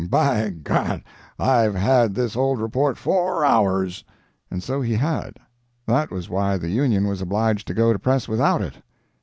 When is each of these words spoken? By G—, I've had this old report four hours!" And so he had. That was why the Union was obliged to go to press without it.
By 0.09 0.49
G—, 0.49 1.03
I've 1.37 1.75
had 1.75 2.15
this 2.15 2.35
old 2.35 2.59
report 2.59 2.97
four 2.97 3.45
hours!" 3.45 4.03
And 4.49 4.63
so 4.63 4.81
he 4.81 4.93
had. 4.95 5.37
That 5.85 6.09
was 6.09 6.27
why 6.27 6.57
the 6.57 6.71
Union 6.71 7.05
was 7.05 7.21
obliged 7.21 7.67
to 7.67 7.75
go 7.75 7.93
to 7.93 7.99
press 7.99 8.27
without 8.27 8.63
it. 8.63 8.77